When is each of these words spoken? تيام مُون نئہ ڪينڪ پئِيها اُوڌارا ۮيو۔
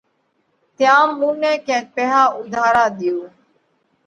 تيام 0.75 1.07
مُون 1.19 1.35
نئہ 1.41 1.53
ڪينڪ 1.65 1.85
پئِيها 1.95 2.21
اُوڌارا 2.35 2.85
ۮيو۔ 2.97 3.17